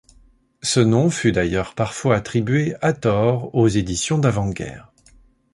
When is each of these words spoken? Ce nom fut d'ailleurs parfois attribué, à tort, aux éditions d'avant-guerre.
Ce 0.63 0.79
nom 0.79 1.11
fut 1.11 1.31
d'ailleurs 1.31 1.75
parfois 1.75 2.15
attribué, 2.15 2.73
à 2.81 2.91
tort, 2.93 3.53
aux 3.53 3.67
éditions 3.67 4.17
d'avant-guerre. 4.17 4.91